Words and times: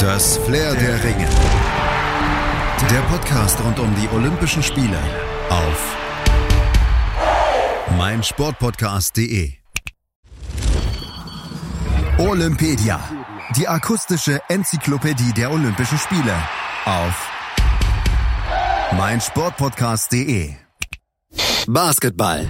Das 0.00 0.38
Flair 0.38 0.74
der 0.76 1.04
Ringe. 1.04 1.28
Der 2.90 3.00
Podcast 3.10 3.62
rund 3.62 3.78
um 3.78 3.94
die 3.96 4.08
Olympischen 4.08 4.62
Spiele 4.62 4.98
auf 5.50 5.96
meinsportpodcast.de. 7.98 9.52
Olympedia. 12.16 12.98
Die 13.56 13.68
akustische 13.68 14.40
Enzyklopädie 14.48 15.34
der 15.34 15.50
Olympischen 15.50 15.98
Spiele 15.98 16.34
auf 16.86 17.30
meinsportpodcast.de. 18.92 20.54
Basketball. 21.66 22.48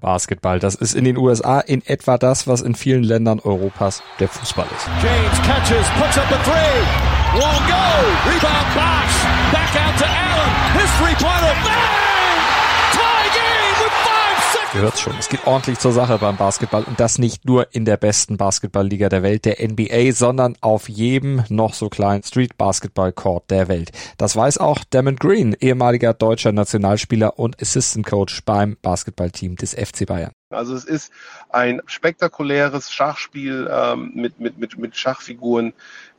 Basketball. 0.00 0.58
Das 0.58 0.74
ist 0.74 0.94
in 0.94 1.04
den 1.04 1.16
USA 1.16 1.60
in 1.60 1.86
etwa 1.86 2.18
das, 2.18 2.46
was 2.46 2.60
in 2.60 2.74
vielen 2.74 3.02
Ländern 3.02 3.40
Europas 3.40 4.02
der 4.18 4.28
Fußball 4.28 4.66
ist. 4.76 4.88
James 5.02 5.42
catches, 5.42 5.86
puts 5.98 6.18
up 6.18 6.30
a 6.30 6.42
three. 6.44 7.10
Won't 7.34 7.66
go. 7.68 8.30
Rebound 8.30 8.74
box. 8.74 9.14
Back 9.52 9.76
out 9.76 9.96
to 9.98 10.04
Allen. 10.04 10.80
His 10.80 10.90
three-pointer. 10.98 12.09
Gehört's 14.72 15.00
schon. 15.00 15.14
Es 15.18 15.28
geht 15.28 15.48
ordentlich 15.48 15.80
zur 15.80 15.90
Sache 15.90 16.18
beim 16.18 16.36
Basketball 16.36 16.84
und 16.84 17.00
das 17.00 17.18
nicht 17.18 17.44
nur 17.44 17.74
in 17.74 17.84
der 17.84 17.96
besten 17.96 18.36
Basketballliga 18.36 19.08
der 19.08 19.24
Welt, 19.24 19.44
der 19.44 19.56
NBA, 19.60 20.12
sondern 20.12 20.56
auf 20.60 20.88
jedem 20.88 21.42
noch 21.48 21.74
so 21.74 21.88
kleinen 21.88 22.22
Street 22.22 22.56
Basketball 22.56 23.12
Court 23.12 23.50
der 23.50 23.66
Welt. 23.66 23.90
Das 24.16 24.36
weiß 24.36 24.58
auch 24.58 24.84
Damon 24.88 25.16
Green, 25.16 25.56
ehemaliger 25.58 26.14
deutscher 26.14 26.52
Nationalspieler 26.52 27.36
und 27.36 27.60
Assistant 27.60 28.06
Coach 28.06 28.44
beim 28.44 28.76
Basketballteam 28.80 29.56
des 29.56 29.74
FC 29.74 30.06
Bayern. 30.06 30.30
Also 30.50 30.74
es 30.74 30.84
ist 30.84 31.12
ein 31.48 31.80
spektakuläres 31.86 32.92
Schachspiel 32.92 33.68
ähm, 33.70 34.12
mit, 34.14 34.40
mit, 34.40 34.58
mit, 34.58 34.76
mit 34.78 34.96
Schachfiguren, 34.96 35.72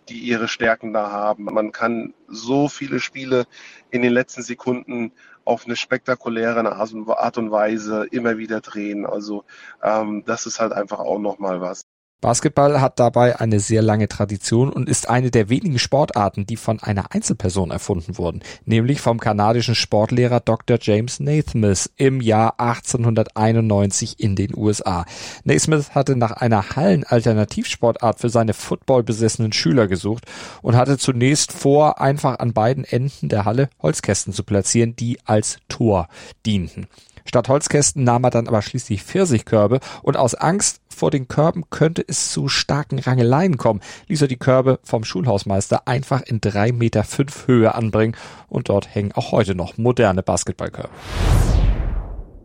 die 0.07 0.19
ihre 0.19 0.47
Stärken 0.47 0.93
da 0.93 1.11
haben. 1.11 1.45
Man 1.45 1.71
kann 1.71 2.13
so 2.27 2.69
viele 2.69 2.99
Spiele 2.99 3.45
in 3.89 4.01
den 4.01 4.13
letzten 4.13 4.41
Sekunden 4.41 5.11
auf 5.43 5.65
eine 5.65 5.75
spektakuläre 5.75 6.65
Art 6.71 7.37
und 7.37 7.51
Weise 7.51 8.05
immer 8.11 8.37
wieder 8.37 8.61
drehen. 8.61 9.05
Also 9.05 9.43
ähm, 9.83 10.23
das 10.25 10.45
ist 10.45 10.59
halt 10.59 10.71
einfach 10.73 10.99
auch 10.99 11.19
nochmal 11.19 11.61
was. 11.61 11.81
Basketball 12.21 12.79
hat 12.79 12.99
dabei 12.99 13.39
eine 13.39 13.59
sehr 13.59 13.81
lange 13.81 14.07
Tradition 14.07 14.71
und 14.71 14.87
ist 14.87 15.09
eine 15.09 15.31
der 15.31 15.49
wenigen 15.49 15.79
Sportarten, 15.79 16.45
die 16.45 16.55
von 16.55 16.79
einer 16.79 17.11
Einzelperson 17.13 17.71
erfunden 17.71 18.19
wurden, 18.19 18.43
nämlich 18.63 19.01
vom 19.01 19.19
kanadischen 19.19 19.73
Sportlehrer 19.73 20.39
Dr. 20.39 20.77
James 20.79 21.19
Naismith 21.19 21.89
im 21.97 22.21
Jahr 22.21 22.59
1891 22.59 24.19
in 24.19 24.35
den 24.35 24.55
USA. 24.55 25.05
Naismith 25.45 25.95
hatte 25.95 26.15
nach 26.15 26.33
einer 26.33 26.75
Hallenalternativsportart 26.75 28.19
für 28.19 28.29
seine 28.29 28.53
footballbesessenen 28.53 29.51
Schüler 29.51 29.87
gesucht 29.87 30.25
und 30.61 30.75
hatte 30.75 30.99
zunächst 30.99 31.51
vor, 31.51 31.99
einfach 31.99 32.37
an 32.37 32.53
beiden 32.53 32.83
Enden 32.83 33.29
der 33.29 33.45
Halle 33.45 33.69
Holzkästen 33.81 34.31
zu 34.31 34.43
platzieren, 34.43 34.95
die 34.95 35.17
als 35.25 35.57
Tor 35.69 36.07
dienten. 36.45 36.85
Statt 37.31 37.47
Holzkästen 37.47 38.03
nahm 38.03 38.25
er 38.25 38.29
dann 38.29 38.49
aber 38.49 38.61
schließlich 38.61 39.03
Pfirsichkörbe 39.03 39.79
und 40.01 40.17
aus 40.17 40.35
Angst 40.35 40.81
vor 40.89 41.11
den 41.11 41.29
Körben 41.29 41.63
könnte 41.69 42.03
es 42.05 42.29
zu 42.29 42.49
starken 42.49 42.99
Rangeleien 42.99 43.55
kommen, 43.55 43.79
ließ 44.09 44.23
er 44.23 44.27
die 44.27 44.35
Körbe 44.35 44.81
vom 44.83 45.05
Schulhausmeister 45.05 45.87
einfach 45.87 46.23
in 46.23 46.41
drei 46.41 46.73
Meter 46.73 47.05
fünf 47.05 47.47
Höhe 47.47 47.73
anbringen 47.73 48.17
und 48.49 48.67
dort 48.67 48.93
hängen 48.93 49.13
auch 49.13 49.31
heute 49.31 49.55
noch 49.55 49.77
moderne 49.77 50.23
Basketballkörbe. 50.23 50.89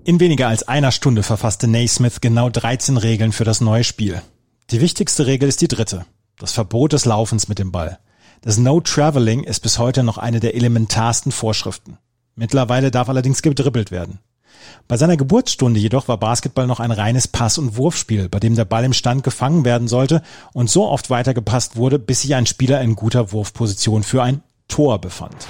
In 0.05 0.20
weniger 0.20 0.47
als 0.47 0.69
einer 0.69 0.93
Stunde 0.93 1.25
verfasste 1.25 1.67
Naismith 1.67 2.21
genau 2.21 2.48
13 2.48 2.97
Regeln 2.97 3.33
für 3.33 3.43
das 3.43 3.61
neue 3.61 3.83
Spiel. 3.83 4.23
Die 4.71 4.81
wichtigste 4.81 5.27
Regel 5.27 5.48
ist 5.48 5.62
die 5.62 5.67
dritte. 5.67 6.06
Das 6.39 6.53
Verbot 6.53 6.93
des 6.93 7.06
Laufens 7.06 7.48
mit 7.48 7.59
dem 7.59 7.73
Ball. 7.73 7.98
Das 8.41 8.56
No 8.56 8.81
Traveling 8.81 9.43
ist 9.43 9.59
bis 9.65 9.81
heute 9.81 10.05
noch 10.05 10.17
eine 10.17 10.39
der 10.39 10.55
elementarsten 10.55 11.33
Vorschriften. 11.33 11.98
Mittlerweile 12.37 12.93
darf 12.93 13.09
allerdings 13.09 13.43
gedribbelt 13.43 13.91
werden. 13.91 14.21
Bei 14.89 14.97
seiner 14.97 15.17
Geburtsstunde 15.17 15.81
jedoch 15.81 16.09
war 16.09 16.19
Basketball 16.19 16.67
noch 16.67 16.81
ein 16.81 16.91
reines 16.91 17.28
Pass- 17.28 17.59
und 17.59 17.77
Wurfspiel, 17.77 18.28
bei 18.28 18.41
dem 18.41 18.55
der 18.55 18.65
Ball 18.65 18.84
im 18.84 18.93
Stand 18.93 19.25
gefangen 19.25 19.65
werden 19.65 19.89
sollte 19.89 20.22
und 20.53 20.71
so 20.71 20.89
oft 20.89 21.11
weitergepasst 21.11 21.77
wurde, 21.77 21.99
bis 21.99 22.22
sich 22.22 22.34
ein 22.34 22.47
Spieler 22.47 22.81
in 22.81 22.97
guter 22.97 23.33
Wurfposition 23.33 24.03
für 24.03 24.22
ein 24.22 24.43
Tor 24.69 25.00
befand. 25.00 25.47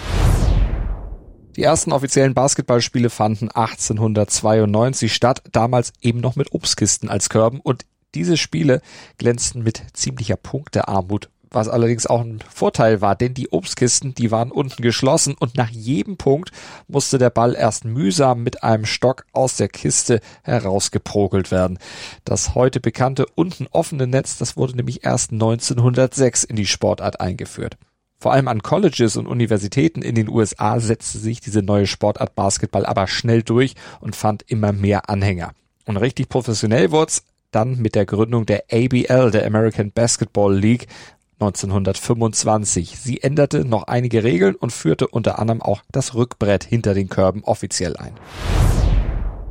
Die 1.57 1.63
ersten 1.63 1.93
offiziellen 1.93 2.35
Basketballspiele 2.35 3.09
fanden 3.09 3.51
1892 3.51 5.15
statt, 5.15 5.43
damals 5.53 5.93
eben 6.03 6.21
noch 6.21 6.37
mit 6.37 6.53
Obstkisten 6.53 7.09
als 7.09 7.31
Körben 7.31 7.61
und 7.61 7.87
diese 8.15 8.37
Spiele 8.37 8.83
glänzten 9.19 9.63
mit 9.63 9.83
ziemlicher 9.93 10.37
Punktearmut 10.37 11.31
was 11.51 11.69
allerdings 11.69 12.07
auch 12.07 12.21
ein 12.21 12.41
Vorteil 12.53 13.01
war, 13.01 13.17
denn 13.17 13.35
die 13.35 13.51
Obstkisten, 13.51 14.15
die 14.15 14.31
waren 14.31 14.51
unten 14.51 14.83
geschlossen 14.83 15.35
und 15.39 15.57
nach 15.57 15.71
jedem 15.71 16.17
Punkt 16.17 16.51
musste 16.89 17.19
der 17.19 17.31
Ball 17.31 17.55
erst 17.55 17.85
mühsam 17.85 18.43
mit 18.43 18.63
einem 18.63 18.85
Stock 18.85 19.27
aus 19.33 19.57
der 19.57 19.69
Kiste 19.69 20.21
herausgeprogelt 20.43 21.51
werden. 21.51 21.79
Das 22.25 22.55
heute 22.55 22.81
bekannte 22.81 23.27
unten 23.35 23.67
offene 23.71 24.07
Netz, 24.07 24.39
das 24.39 24.57
wurde 24.57 24.77
nämlich 24.77 25.05
erst 25.05 25.33
1906 25.33 26.45
in 26.45 26.57
die 26.57 26.67
Sportart 26.67 27.21
eingeführt. 27.21 27.77
Vor 28.19 28.33
allem 28.33 28.49
an 28.49 28.63
Colleges 28.63 29.17
und 29.17 29.27
Universitäten 29.27 30.03
in 30.03 30.15
den 30.15 30.29
USA 30.29 30.81
setzte 30.81 31.19
sich 31.19 31.41
diese 31.41 31.63
neue 31.63 31.87
Sportart 31.87 32.35
Basketball 32.35 32.87
aber 32.87 33.07
schnell 33.09 33.43
durch 33.43 33.75
und 34.01 34.17
fand 34.17 34.43
immer 34.49 34.73
mehr 34.73 35.11
Anhänger. 35.11 35.53
Und 35.85 35.99
richtig 35.99 36.29
professionell 36.29 36.91
wurd's 36.91 37.23
dann 37.51 37.77
mit 37.77 37.95
der 37.95 38.07
Gründung 38.07 38.45
der 38.45 38.65
ABL, 38.71 39.31
der 39.31 39.47
American 39.47 39.93
Basketball 39.93 40.55
League, 40.55 40.89
1925. 41.39 42.99
Sie 42.99 43.23
änderte 43.23 43.65
noch 43.65 43.85
einige 43.85 44.25
Regeln 44.25 44.55
und 44.55 44.73
führte 44.73 45.09
unter 45.09 45.39
anderem 45.39 45.61
auch 45.61 45.83
das 45.93 46.15
Rückbrett 46.15 46.65
hinter 46.65 46.95
den 46.95 47.09
Körben 47.09 47.45
offiziell 47.45 47.97
ein. 47.97 48.15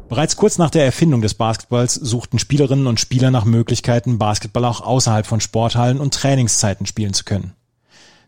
Bereits 0.10 0.36
kurz 0.36 0.58
nach 0.58 0.70
der 0.70 0.86
Erfindung 0.86 1.22
des 1.22 1.34
Basketballs 1.34 1.96
suchten 1.96 2.40
Spielerinnen 2.40 2.88
und 2.88 3.00
Spieler 3.00 3.32
nach 3.32 3.46
Möglichkeiten, 3.46 4.18
Basketball 4.18 4.66
auch 4.66 4.82
außerhalb 4.82 5.26
von 5.26 5.42
Sporthallen 5.42 6.00
und 6.00 6.14
Trainingszeiten 6.14 6.86
spielen 6.86 7.14
zu 7.14 7.24
können. 7.24 7.54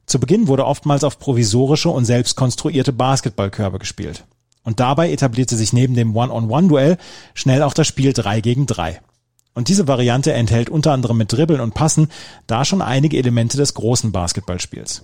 Zu 0.08 0.20
Beginn 0.20 0.48
wurde 0.48 0.66
oftmals 0.66 1.04
auf 1.04 1.20
provisorische 1.20 1.90
und 1.90 2.06
selbst 2.06 2.36
konstruierte 2.36 2.94
Basketballkörbe 2.94 3.78
gespielt. 3.78 4.24
Und 4.64 4.80
dabei 4.80 5.12
etablierte 5.12 5.56
sich 5.56 5.72
neben 5.72 5.94
dem 5.94 6.16
One-on-One-Duell 6.16 6.98
schnell 7.34 7.62
auch 7.64 7.74
das 7.74 7.88
Spiel 7.88 8.14
3 8.14 8.42
gegen 8.42 8.66
3. 8.66 9.02
Und 9.58 9.70
diese 9.70 9.88
Variante 9.88 10.34
enthält 10.34 10.70
unter 10.70 10.92
anderem 10.92 11.18
mit 11.18 11.34
Dribbeln 11.34 11.62
und 11.62 11.74
Passen 11.74 12.10
da 12.46 12.64
schon 12.64 12.80
einige 12.80 13.18
Elemente 13.18 13.58
des 13.58 13.74
großen 13.74 14.12
Basketballspiels. 14.12 15.04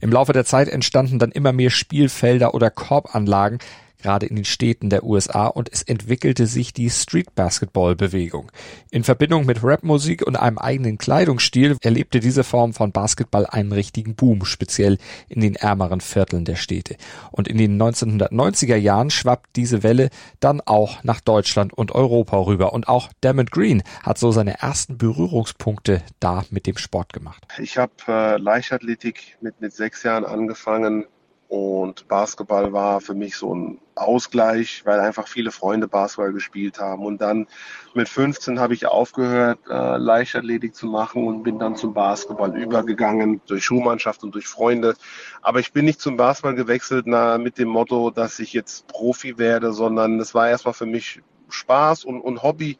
Im 0.00 0.12
Laufe 0.12 0.32
der 0.32 0.44
Zeit 0.44 0.68
entstanden 0.68 1.18
dann 1.18 1.32
immer 1.32 1.50
mehr 1.50 1.70
Spielfelder 1.70 2.54
oder 2.54 2.70
Korbanlagen, 2.70 3.58
gerade 4.04 4.26
in 4.26 4.36
den 4.36 4.44
Städten 4.44 4.90
der 4.90 5.02
USA 5.02 5.46
und 5.46 5.72
es 5.72 5.82
entwickelte 5.82 6.46
sich 6.46 6.74
die 6.74 6.90
Street 6.90 7.34
Basketball 7.34 7.96
Bewegung. 7.96 8.52
In 8.90 9.02
Verbindung 9.02 9.46
mit 9.46 9.64
Rapmusik 9.64 10.26
und 10.26 10.36
einem 10.36 10.58
eigenen 10.58 10.98
Kleidungsstil 10.98 11.78
erlebte 11.80 12.20
diese 12.20 12.44
Form 12.44 12.74
von 12.74 12.92
Basketball 12.92 13.46
einen 13.46 13.72
richtigen 13.72 14.14
Boom, 14.14 14.44
speziell 14.44 14.98
in 15.28 15.40
den 15.40 15.56
ärmeren 15.56 16.02
Vierteln 16.02 16.44
der 16.44 16.56
Städte. 16.56 16.96
Und 17.30 17.48
in 17.48 17.56
den 17.56 17.80
1990er 17.80 18.76
Jahren 18.76 19.08
schwappt 19.08 19.56
diese 19.56 19.82
Welle 19.82 20.10
dann 20.38 20.60
auch 20.60 21.02
nach 21.02 21.22
Deutschland 21.22 21.72
und 21.72 21.92
Europa 21.92 22.36
rüber 22.36 22.74
und 22.74 22.88
auch 22.88 23.08
Damon 23.22 23.46
Green 23.46 23.82
hat 24.02 24.18
so 24.18 24.32
seine 24.32 24.60
ersten 24.60 24.98
Berührungspunkte 24.98 26.02
da 26.20 26.44
mit 26.50 26.66
dem 26.66 26.76
Sport 26.76 27.14
gemacht. 27.14 27.46
Ich 27.58 27.78
habe 27.78 27.92
äh, 28.06 28.36
Leichtathletik 28.36 29.38
mit, 29.40 29.62
mit 29.62 29.72
sechs 29.72 30.02
Jahren 30.02 30.26
angefangen 30.26 31.06
und 31.54 32.08
Basketball 32.08 32.72
war 32.72 33.00
für 33.00 33.14
mich 33.14 33.36
so 33.36 33.54
ein 33.54 33.78
Ausgleich, 33.94 34.82
weil 34.84 34.98
einfach 34.98 35.28
viele 35.28 35.52
Freunde 35.52 35.86
Basketball 35.86 36.32
gespielt 36.32 36.80
haben. 36.80 37.06
Und 37.06 37.20
dann 37.20 37.46
mit 37.94 38.08
15 38.08 38.58
habe 38.58 38.74
ich 38.74 38.86
aufgehört, 38.86 39.60
äh, 39.70 39.96
Leichtathletik 39.96 40.74
zu 40.74 40.86
machen 40.86 41.28
und 41.28 41.44
bin 41.44 41.60
dann 41.60 41.76
zum 41.76 41.94
Basketball 41.94 42.60
übergegangen, 42.60 43.40
durch 43.46 43.64
Schulmannschaft 43.64 44.24
und 44.24 44.34
durch 44.34 44.48
Freunde. 44.48 44.96
Aber 45.42 45.60
ich 45.60 45.72
bin 45.72 45.84
nicht 45.84 46.00
zum 46.00 46.16
Basketball 46.16 46.56
gewechselt 46.56 47.04
na, 47.06 47.38
mit 47.38 47.56
dem 47.56 47.68
Motto, 47.68 48.10
dass 48.10 48.40
ich 48.40 48.52
jetzt 48.52 48.88
Profi 48.88 49.38
werde, 49.38 49.72
sondern 49.72 50.18
es 50.18 50.34
war 50.34 50.48
erstmal 50.48 50.74
für 50.74 50.86
mich 50.86 51.22
Spaß 51.50 52.04
und, 52.04 52.20
und 52.20 52.42
Hobby. 52.42 52.78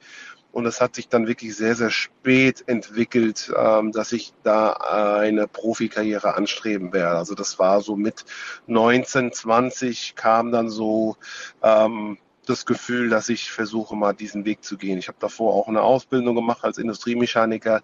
Und 0.54 0.66
es 0.66 0.80
hat 0.80 0.94
sich 0.94 1.08
dann 1.08 1.26
wirklich 1.26 1.56
sehr, 1.56 1.74
sehr 1.74 1.90
spät 1.90 2.62
entwickelt, 2.68 3.52
ähm, 3.58 3.90
dass 3.90 4.12
ich 4.12 4.32
da 4.44 4.70
eine 4.70 5.48
Profikarriere 5.48 6.36
anstreben 6.36 6.92
werde. 6.92 7.18
Also 7.18 7.34
das 7.34 7.58
war 7.58 7.80
so 7.80 7.96
mit 7.96 8.24
19, 8.68 9.32
20 9.32 10.14
kam 10.14 10.52
dann 10.52 10.70
so 10.70 11.16
ähm, 11.60 12.18
das 12.46 12.66
Gefühl, 12.66 13.08
dass 13.08 13.30
ich 13.30 13.50
versuche 13.50 13.96
mal 13.96 14.12
diesen 14.12 14.44
Weg 14.44 14.62
zu 14.62 14.76
gehen. 14.76 14.96
Ich 14.96 15.08
habe 15.08 15.18
davor 15.18 15.54
auch 15.54 15.66
eine 15.66 15.82
Ausbildung 15.82 16.36
gemacht 16.36 16.62
als 16.62 16.78
Industriemechaniker, 16.78 17.78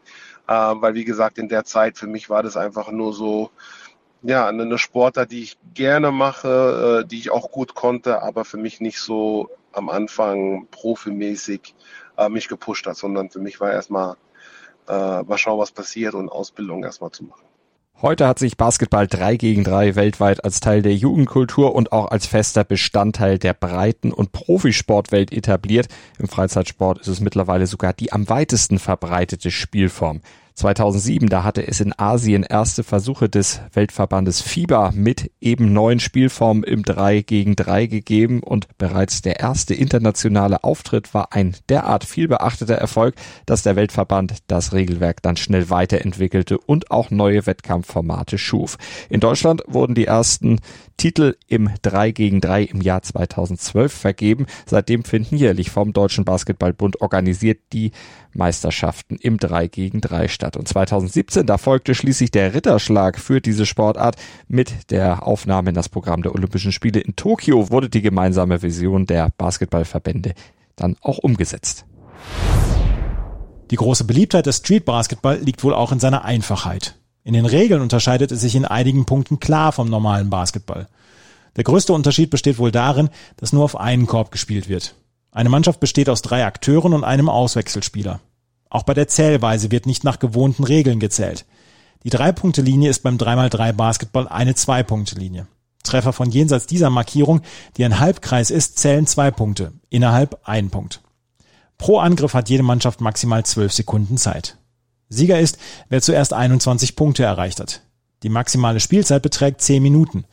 äh, 0.46 0.52
weil 0.52 0.94
wie 0.94 1.04
gesagt 1.04 1.38
in 1.38 1.48
der 1.48 1.64
Zeit 1.64 1.98
für 1.98 2.06
mich 2.06 2.30
war 2.30 2.44
das 2.44 2.56
einfach 2.56 2.92
nur 2.92 3.12
so 3.12 3.50
ja 4.22 4.46
eine 4.46 4.78
Sportart, 4.78 5.32
die 5.32 5.42
ich 5.42 5.58
gerne 5.74 6.12
mache, 6.12 7.02
äh, 7.02 7.08
die 7.08 7.18
ich 7.18 7.32
auch 7.32 7.50
gut 7.50 7.74
konnte, 7.74 8.22
aber 8.22 8.44
für 8.44 8.58
mich 8.58 8.80
nicht 8.80 9.00
so 9.00 9.50
am 9.72 9.88
Anfang 9.88 10.68
profimäßig 10.70 11.74
äh, 12.20 12.28
mich 12.28 12.48
gepusht 12.48 12.86
hat, 12.86 12.96
sondern 12.96 13.30
für 13.30 13.40
mich 13.40 13.60
war 13.60 13.72
erstmal 13.72 14.16
äh, 14.88 15.22
mal 15.22 15.38
schauen, 15.38 15.58
was 15.58 15.72
passiert 15.72 16.14
und 16.14 16.28
Ausbildung 16.28 16.84
erstmal 16.84 17.10
zu 17.10 17.24
machen. 17.24 17.44
Heute 18.02 18.26
hat 18.26 18.38
sich 18.38 18.56
Basketball 18.56 19.06
3 19.06 19.36
gegen 19.36 19.62
3 19.62 19.94
weltweit 19.94 20.42
als 20.42 20.60
Teil 20.60 20.80
der 20.80 20.94
Jugendkultur 20.94 21.74
und 21.74 21.92
auch 21.92 22.10
als 22.10 22.24
fester 22.26 22.64
Bestandteil 22.64 23.38
der 23.38 23.52
Breiten- 23.52 24.12
und 24.12 24.32
Profisportwelt 24.32 25.32
etabliert. 25.32 25.88
Im 26.18 26.26
Freizeitsport 26.26 27.00
ist 27.00 27.08
es 27.08 27.20
mittlerweile 27.20 27.66
sogar 27.66 27.92
die 27.92 28.10
am 28.10 28.28
weitesten 28.30 28.78
verbreitete 28.78 29.50
Spielform. 29.50 30.22
2007, 30.60 31.30
da 31.30 31.42
hatte 31.42 31.66
es 31.66 31.80
in 31.80 31.98
Asien 31.98 32.42
erste 32.42 32.84
Versuche 32.84 33.30
des 33.30 33.62
Weltverbandes 33.72 34.42
FIBA 34.42 34.92
mit 34.94 35.30
eben 35.40 35.72
neuen 35.72 36.00
Spielformen 36.00 36.64
im 36.64 36.82
3 36.82 37.22
gegen 37.22 37.56
3 37.56 37.86
gegeben 37.86 38.42
und 38.42 38.68
bereits 38.76 39.22
der 39.22 39.40
erste 39.40 39.72
internationale 39.72 40.62
Auftritt 40.62 41.14
war 41.14 41.32
ein 41.32 41.56
derart 41.70 42.04
viel 42.04 42.28
beachteter 42.28 42.74
Erfolg, 42.74 43.14
dass 43.46 43.62
der 43.62 43.74
Weltverband 43.74 44.34
das 44.48 44.74
Regelwerk 44.74 45.22
dann 45.22 45.38
schnell 45.38 45.70
weiterentwickelte 45.70 46.58
und 46.58 46.90
auch 46.90 47.10
neue 47.10 47.46
Wettkampfformate 47.46 48.36
schuf. 48.36 48.76
In 49.08 49.20
Deutschland 49.20 49.62
wurden 49.66 49.94
die 49.94 50.04
ersten 50.04 50.60
Titel 50.98 51.36
im 51.48 51.70
3 51.80 52.10
gegen 52.10 52.42
3 52.42 52.64
im 52.64 52.82
Jahr 52.82 53.00
2012 53.00 53.90
vergeben. 53.90 54.44
Seitdem 54.66 55.04
finden 55.04 55.36
jährlich 55.36 55.70
vom 55.70 55.94
Deutschen 55.94 56.26
Basketballbund 56.26 57.00
organisiert 57.00 57.60
die 57.72 57.92
Meisterschaften 58.32 59.16
im 59.16 59.38
3 59.38 59.68
gegen 59.68 60.00
3 60.00 60.28
statt. 60.28 60.56
Und 60.56 60.68
2017, 60.68 61.46
da 61.46 61.58
folgte 61.58 61.94
schließlich 61.94 62.30
der 62.30 62.54
Ritterschlag 62.54 63.18
für 63.18 63.40
diese 63.40 63.66
Sportart. 63.66 64.16
Mit 64.48 64.90
der 64.90 65.26
Aufnahme 65.26 65.70
in 65.70 65.74
das 65.74 65.88
Programm 65.88 66.22
der 66.22 66.34
Olympischen 66.34 66.72
Spiele 66.72 67.00
in 67.00 67.16
Tokio 67.16 67.70
wurde 67.70 67.88
die 67.88 68.02
gemeinsame 68.02 68.62
Vision 68.62 69.06
der 69.06 69.30
Basketballverbände 69.36 70.34
dann 70.76 70.96
auch 71.00 71.18
umgesetzt. 71.18 71.84
Die 73.70 73.76
große 73.76 74.04
Beliebtheit 74.04 74.46
des 74.46 74.56
Street 74.58 74.84
Basketball 74.84 75.38
liegt 75.38 75.62
wohl 75.62 75.74
auch 75.74 75.92
in 75.92 76.00
seiner 76.00 76.24
Einfachheit. 76.24 76.96
In 77.22 77.34
den 77.34 77.46
Regeln 77.46 77.82
unterscheidet 77.82 78.32
es 78.32 78.40
sich 78.40 78.56
in 78.56 78.64
einigen 78.64 79.04
Punkten 79.04 79.38
klar 79.38 79.72
vom 79.72 79.88
normalen 79.88 80.30
Basketball. 80.30 80.88
Der 81.56 81.64
größte 81.64 81.92
Unterschied 81.92 82.30
besteht 82.30 82.58
wohl 82.58 82.72
darin, 82.72 83.10
dass 83.36 83.52
nur 83.52 83.64
auf 83.64 83.78
einen 83.78 84.06
Korb 84.06 84.30
gespielt 84.32 84.68
wird. 84.68 84.94
Eine 85.32 85.48
Mannschaft 85.48 85.80
besteht 85.80 86.08
aus 86.08 86.22
drei 86.22 86.44
Akteuren 86.44 86.92
und 86.92 87.04
einem 87.04 87.28
Auswechselspieler. 87.28 88.20
Auch 88.68 88.82
bei 88.82 88.94
der 88.94 89.08
Zählweise 89.08 89.70
wird 89.70 89.86
nicht 89.86 90.04
nach 90.04 90.18
gewohnten 90.18 90.64
Regeln 90.64 91.00
gezählt. 91.00 91.44
Die 92.04 92.10
Drei-Punkte-Linie 92.10 92.88
ist 92.88 93.02
beim 93.02 93.16
3x3 93.16 93.72
Basketball 93.72 94.26
eine 94.28 94.54
Zwei-Punkte-Linie. 94.54 95.46
Treffer 95.82 96.12
von 96.12 96.30
jenseits 96.30 96.66
dieser 96.66 96.90
Markierung, 96.90 97.40
die 97.76 97.84
ein 97.84 98.00
Halbkreis 98.00 98.50
ist, 98.50 98.78
zählen 98.78 99.06
zwei 99.06 99.30
Punkte, 99.30 99.72
innerhalb 99.88 100.40
ein 100.44 100.70
Punkt. 100.70 101.00
Pro 101.78 101.98
Angriff 101.98 102.34
hat 102.34 102.48
jede 102.48 102.62
Mannschaft 102.62 103.00
maximal 103.00 103.44
zwölf 103.44 103.72
Sekunden 103.72 104.18
Zeit. 104.18 104.58
Sieger 105.08 105.40
ist, 105.40 105.58
wer 105.88 106.02
zuerst 106.02 106.32
21 106.32 106.96
Punkte 106.96 107.24
erreicht 107.24 107.60
hat. 107.60 107.82
Die 108.22 108.28
maximale 108.28 108.80
Spielzeit 108.80 109.22
beträgt 109.22 109.62
10 109.62 109.82
Minuten. 109.82 110.24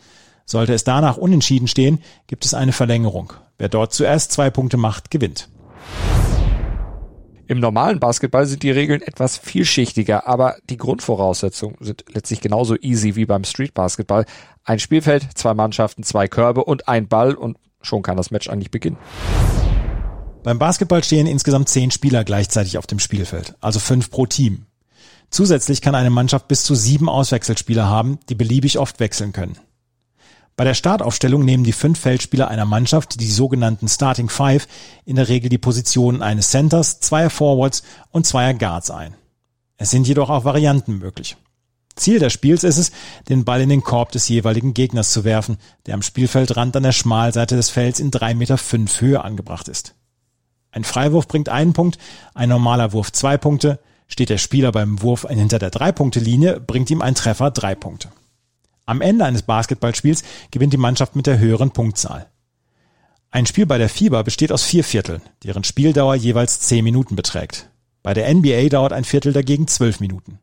Sollte 0.45 0.73
es 0.73 0.83
danach 0.83 1.17
unentschieden 1.17 1.67
stehen, 1.67 1.99
gibt 2.27 2.45
es 2.45 2.53
eine 2.53 2.73
Verlängerung. 2.73 3.33
Wer 3.57 3.69
dort 3.69 3.93
zuerst 3.93 4.31
zwei 4.31 4.49
Punkte 4.49 4.77
macht, 4.77 5.09
gewinnt. 5.09 5.49
Im 7.47 7.59
normalen 7.59 7.99
Basketball 7.99 8.45
sind 8.45 8.61
die 8.61 8.71
Regeln 8.71 9.01
etwas 9.01 9.37
vielschichtiger, 9.37 10.27
aber 10.27 10.57
die 10.69 10.75
Grundvoraussetzungen 10.75 11.77
sind 11.79 12.03
letztlich 12.11 12.41
genauso 12.41 12.75
easy 12.75 13.15
wie 13.15 13.25
beim 13.25 13.45
Street 13.45 13.73
Basketball. 13.73 14.25
Ein 14.65 14.79
Spielfeld, 14.79 15.25
zwei 15.35 15.53
Mannschaften, 15.53 16.03
zwei 16.03 16.27
Körbe 16.27 16.65
und 16.65 16.89
ein 16.89 17.07
Ball 17.07 17.35
und 17.35 17.57
schon 17.81 18.01
kann 18.01 18.17
das 18.17 18.31
Match 18.31 18.49
eigentlich 18.49 18.69
beginnen. 18.69 18.97
Beim 20.43 20.59
Basketball 20.59 21.03
stehen 21.03 21.25
insgesamt 21.25 21.69
zehn 21.69 21.89
Spieler 21.89 22.25
gleichzeitig 22.25 22.77
auf 22.77 22.85
dem 22.85 22.99
Spielfeld, 22.99 23.55
also 23.61 23.79
fünf 23.79 24.11
pro 24.11 24.25
Team. 24.25 24.65
Zusätzlich 25.29 25.81
kann 25.81 25.95
eine 25.95 26.09
Mannschaft 26.09 26.47
bis 26.49 26.63
zu 26.63 26.75
sieben 26.75 27.09
Auswechselspieler 27.09 27.87
haben, 27.87 28.19
die 28.29 28.35
beliebig 28.35 28.77
oft 28.77 28.99
wechseln 28.99 29.33
können. 29.33 29.57
Bei 30.57 30.63
der 30.63 30.73
Startaufstellung 30.73 31.45
nehmen 31.45 31.63
die 31.63 31.71
fünf 31.71 31.99
Feldspieler 31.99 32.47
einer 32.47 32.65
Mannschaft, 32.65 33.21
die 33.21 33.29
sogenannten 33.29 33.87
Starting 33.87 34.27
Five, 34.27 34.67
in 35.05 35.15
der 35.15 35.29
Regel 35.29 35.49
die 35.49 35.59
Positionen 35.59 36.23
eines 36.23 36.49
Centers, 36.49 36.99
zweier 36.99 37.29
Forwards 37.29 37.83
und 38.09 38.25
zweier 38.25 38.55
Guards 38.55 38.89
ein. 38.89 39.13
Es 39.77 39.91
sind 39.91 40.07
jedoch 40.07 40.31
auch 40.31 40.45
Varianten 40.45 40.97
möglich. 40.97 41.37
Ziel 41.95 42.17
des 42.17 42.33
Spiels 42.33 42.63
ist 42.63 42.79
es, 42.79 42.91
den 43.29 43.45
Ball 43.45 43.61
in 43.61 43.69
den 43.69 43.83
Korb 43.83 44.11
des 44.11 44.27
jeweiligen 44.29 44.73
Gegners 44.73 45.11
zu 45.11 45.23
werfen, 45.23 45.57
der 45.85 45.93
am 45.93 46.01
Spielfeldrand 46.01 46.75
an 46.75 46.83
der 46.83 46.91
Schmalseite 46.91 47.55
des 47.55 47.69
Felds 47.69 47.99
in 47.99 48.09
drei 48.09 48.33
Meter 48.33 48.57
fünf 48.57 48.99
Höhe 48.99 49.23
angebracht 49.23 49.67
ist. 49.67 49.93
Ein 50.71 50.83
Freiwurf 50.83 51.27
bringt 51.27 51.49
einen 51.49 51.73
Punkt, 51.73 51.99
ein 52.33 52.49
normaler 52.49 52.93
Wurf 52.93 53.11
zwei 53.11 53.37
Punkte. 53.37 53.79
Steht 54.07 54.29
der 54.29 54.37
Spieler 54.39 54.71
beim 54.71 55.03
Wurf 55.03 55.27
hinter 55.29 55.59
der 55.59 55.69
Drei-Punkte-Linie, 55.69 56.59
bringt 56.59 56.89
ihm 56.89 57.01
ein 57.01 57.13
Treffer 57.13 57.51
drei 57.51 57.75
Punkte. 57.75 58.09
Am 58.87 59.01
Ende 59.01 59.25
eines 59.25 59.41
Basketballspiels 59.41 60.23
gewinnt 60.49 60.71
die 60.71 60.77
Mannschaft 60.77 61.15
mit 61.15 61.27
der 61.27 61.39
höheren 61.39 61.71
Punktzahl. 61.71 62.27
Ein 63.29 63.45
Spiel 63.45 63.65
bei 63.65 63.77
der 63.77 63.89
FIBA 63.89 64.23
besteht 64.23 64.53
aus 64.53 64.63
vier 64.63 64.85
Vierteln, 64.85 65.21
deren 65.43 65.65
Spieldauer 65.65 66.15
jeweils 66.15 66.61
zehn 66.61 66.85
Minuten 66.85 67.17
beträgt. 67.17 67.69
Bei 68.01 68.13
der 68.13 68.33
NBA 68.33 68.69
dauert 68.69 68.93
ein 68.93 69.03
Viertel 69.03 69.33
dagegen 69.33 69.67
zwölf 69.67 69.99
Minuten. 69.99 70.39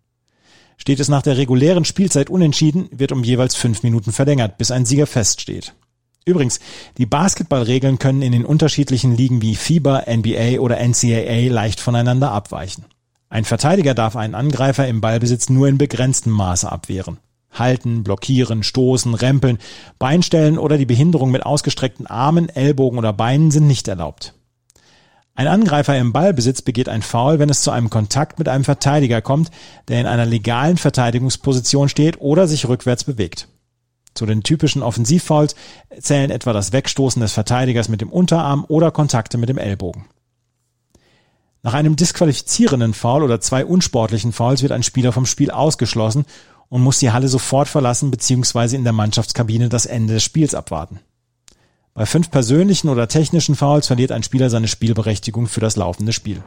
Steht 0.76 1.00
es 1.00 1.08
nach 1.08 1.22
der 1.22 1.38
regulären 1.38 1.86
Spielzeit 1.86 2.28
unentschieden, 2.28 2.88
wird 2.92 3.12
um 3.12 3.24
jeweils 3.24 3.54
fünf 3.54 3.82
Minuten 3.82 4.12
verlängert, 4.12 4.58
bis 4.58 4.70
ein 4.70 4.84
Sieger 4.84 5.06
feststeht. 5.06 5.72
Übrigens, 6.26 6.60
die 6.98 7.06
Basketballregeln 7.06 7.98
können 7.98 8.20
in 8.20 8.32
den 8.32 8.44
unterschiedlichen 8.44 9.16
Ligen 9.16 9.40
wie 9.40 9.56
FIBA, 9.56 10.04
NBA 10.06 10.58
oder 10.60 10.86
NCAA 10.86 11.50
leicht 11.50 11.80
voneinander 11.80 12.30
abweichen. 12.30 12.84
Ein 13.30 13.46
Verteidiger 13.46 13.94
darf 13.94 14.16
einen 14.16 14.34
Angreifer 14.34 14.86
im 14.86 15.00
Ballbesitz 15.00 15.48
nur 15.48 15.66
in 15.66 15.78
begrenztem 15.78 16.32
Maße 16.32 16.70
abwehren. 16.70 17.18
Halten, 17.54 18.04
blockieren, 18.04 18.62
stoßen, 18.62 19.14
rempeln, 19.14 19.58
Beinstellen 19.98 20.58
oder 20.58 20.78
die 20.78 20.86
Behinderung 20.86 21.30
mit 21.30 21.46
ausgestreckten 21.46 22.06
Armen, 22.06 22.48
Ellbogen 22.48 22.98
oder 22.98 23.12
Beinen 23.12 23.50
sind 23.50 23.66
nicht 23.66 23.88
erlaubt. 23.88 24.34
Ein 25.36 25.48
Angreifer 25.48 25.98
im 25.98 26.12
Ballbesitz 26.12 26.62
begeht 26.62 26.88
ein 26.88 27.02
Foul, 27.02 27.40
wenn 27.40 27.50
es 27.50 27.62
zu 27.62 27.72
einem 27.72 27.90
Kontakt 27.90 28.38
mit 28.38 28.48
einem 28.48 28.62
Verteidiger 28.62 29.20
kommt, 29.20 29.50
der 29.88 30.00
in 30.00 30.06
einer 30.06 30.26
legalen 30.26 30.76
Verteidigungsposition 30.76 31.88
steht 31.88 32.20
oder 32.20 32.46
sich 32.46 32.68
rückwärts 32.68 33.02
bewegt. 33.02 33.48
Zu 34.14 34.26
den 34.26 34.44
typischen 34.44 34.82
Offensivfouls 34.82 35.56
zählen 35.98 36.30
etwa 36.30 36.52
das 36.52 36.72
Wegstoßen 36.72 37.20
des 37.20 37.32
Verteidigers 37.32 37.88
mit 37.88 38.00
dem 38.00 38.10
Unterarm 38.10 38.64
oder 38.68 38.92
Kontakte 38.92 39.38
mit 39.38 39.48
dem 39.48 39.58
Ellbogen. 39.58 40.04
Nach 41.64 41.74
einem 41.74 41.96
disqualifizierenden 41.96 42.94
Foul 42.94 43.24
oder 43.24 43.40
zwei 43.40 43.64
unsportlichen 43.64 44.32
Fouls 44.32 44.62
wird 44.62 44.70
ein 44.70 44.82
Spieler 44.82 45.12
vom 45.12 45.26
Spiel 45.26 45.50
ausgeschlossen 45.50 46.26
und 46.68 46.82
muss 46.82 46.98
die 46.98 47.10
Halle 47.10 47.28
sofort 47.28 47.68
verlassen 47.68 48.10
bzw. 48.10 48.76
in 48.76 48.84
der 48.84 48.92
Mannschaftskabine 48.92 49.68
das 49.68 49.86
Ende 49.86 50.14
des 50.14 50.22
Spiels 50.22 50.54
abwarten. 50.54 51.00
Bei 51.94 52.06
fünf 52.06 52.30
persönlichen 52.30 52.88
oder 52.88 53.06
technischen 53.06 53.54
Fouls 53.54 53.86
verliert 53.86 54.10
ein 54.10 54.24
Spieler 54.24 54.50
seine 54.50 54.66
Spielberechtigung 54.66 55.46
für 55.46 55.60
das 55.60 55.76
laufende 55.76 56.12
Spiel. 56.12 56.42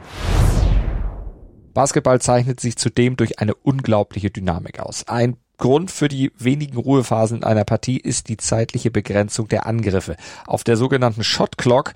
Basketball 1.72 2.20
zeichnet 2.20 2.60
sich 2.60 2.76
zudem 2.76 3.16
durch 3.16 3.38
eine 3.38 3.54
unglaubliche 3.54 4.30
Dynamik 4.30 4.80
aus. 4.80 5.06
Ein 5.08 5.36
Grund 5.56 5.90
für 5.90 6.08
die 6.08 6.32
wenigen 6.38 6.76
Ruhephasen 6.76 7.38
in 7.38 7.44
einer 7.44 7.64
Partie 7.64 7.98
ist 7.98 8.28
die 8.28 8.36
zeitliche 8.36 8.90
Begrenzung 8.90 9.48
der 9.48 9.66
Angriffe. 9.66 10.16
Auf 10.46 10.64
der 10.64 10.76
sogenannten 10.76 11.24
Shot 11.24 11.56
Clock 11.56 11.94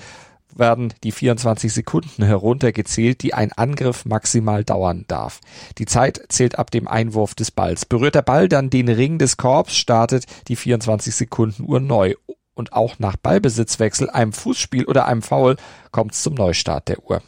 werden 0.59 0.94
die 1.02 1.12
24 1.12 1.73
Sekunden 1.73 2.25
heruntergezählt, 2.25 3.23
die 3.23 3.35
ein 3.35 3.52
Angriff 3.52 4.04
maximal 4.04 4.64
dauern 4.64 5.04
darf. 5.09 5.40
Die 5.78 5.87
Zeit 5.87 6.23
zählt 6.28 6.59
ab 6.59 6.71
dem 6.71 6.88
Einwurf 6.88 7.35
des 7.35 7.50
Balls. 7.50 7.85
Berührt 7.85 8.14
der 8.14 8.23
Ball 8.23 8.49
dann 8.49 8.71
den 8.71 8.88
Ring 8.88 9.18
des 9.18 9.37
Korbs, 9.37 9.76
startet 9.76 10.26
die 10.49 10.56
24 10.56 11.14
Sekunden 11.14 11.64
Uhr 11.68 11.80
neu. 11.80 12.14
Und 12.54 12.73
auch 12.73 12.99
nach 12.99 13.16
Ballbesitzwechsel, 13.16 14.11
einem 14.11 14.32
Fußspiel 14.32 14.85
oder 14.85 15.06
einem 15.06 15.23
Foul 15.23 15.56
kommt 15.90 16.12
es 16.12 16.23
zum 16.23 16.35
Neustart 16.35 16.88
der 16.88 17.02
Uhr. 17.09 17.23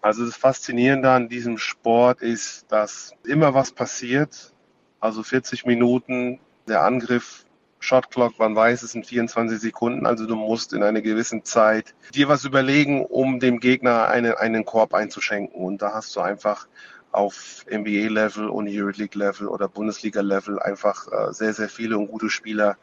Also 0.00 0.24
das 0.24 0.36
Faszinierende 0.36 1.10
an 1.10 1.28
diesem 1.28 1.58
Sport 1.58 2.22
ist, 2.22 2.64
dass 2.70 3.12
immer 3.24 3.52
was 3.52 3.72
passiert 3.72 4.54
also 5.00 5.22
40 5.22 5.66
Minuten, 5.66 6.38
der 6.68 6.82
Angriff, 6.82 7.44
Shot 7.80 8.10
Clock, 8.10 8.38
man 8.38 8.54
weiß, 8.54 8.82
es 8.82 8.92
sind 8.92 9.06
24 9.06 9.58
Sekunden, 9.58 10.06
also 10.06 10.26
du 10.26 10.36
musst 10.36 10.74
in 10.74 10.82
einer 10.82 11.00
gewissen 11.00 11.44
Zeit 11.44 11.94
dir 12.14 12.28
was 12.28 12.44
überlegen, 12.44 13.04
um 13.04 13.40
dem 13.40 13.58
Gegner 13.58 14.08
eine, 14.08 14.38
einen 14.38 14.66
Korb 14.66 14.94
einzuschenken. 14.94 15.60
Und 15.60 15.82
da 15.82 15.94
hast 15.94 16.14
du 16.14 16.20
einfach 16.20 16.68
auf 17.10 17.64
NBA-Level 17.70 18.48
und 18.48 18.68
Euroleague-Level 18.68 19.48
oder 19.48 19.66
Bundesliga-Level 19.66 20.60
einfach 20.60 21.08
äh, 21.10 21.32
sehr, 21.32 21.54
sehr 21.54 21.68
viele 21.68 21.98
und 21.98 22.08
gute 22.08 22.30
Spieler, 22.30 22.76